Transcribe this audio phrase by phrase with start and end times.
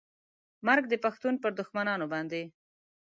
[0.67, 2.43] مرګ د پښتون پر دښمنانو باندې